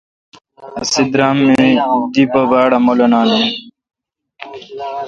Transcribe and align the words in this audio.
اسی 0.79 1.03
درام 1.13 1.37
می 1.51 1.55
دی 2.13 2.23
پہ 2.31 2.41
باڑ 2.49 2.71
اؘمولانان 2.77 3.27
این۔ 3.35 3.45